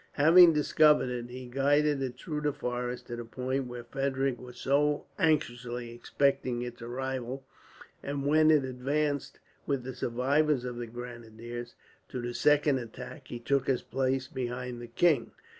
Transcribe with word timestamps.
Having 0.13 0.53
discovered 0.53 1.09
it, 1.11 1.29
he 1.29 1.45
guided 1.45 2.01
it 2.01 2.17
through 2.17 2.41
the 2.41 2.53
forest 2.53 3.05
to 3.05 3.15
the 3.17 3.23
point 3.23 3.67
where 3.67 3.83
Frederick 3.83 4.39
was 4.41 4.57
so 4.57 5.05
anxiously 5.19 5.91
expecting 5.93 6.63
its 6.63 6.81
arrival; 6.81 7.45
and 8.01 8.25
when 8.25 8.49
it 8.49 8.65
advanced, 8.65 9.37
with 9.67 9.83
the 9.83 9.93
survivors 9.93 10.65
of 10.65 10.77
the 10.77 10.87
grenadiers, 10.87 11.75
to 12.09 12.19
the 12.19 12.33
second 12.33 12.79
attack, 12.79 13.27
he 13.27 13.37
took 13.37 13.67
his 13.67 13.83
place 13.83 14.27
behind 14.27 14.81
the 14.81 14.87
king. 14.87 15.33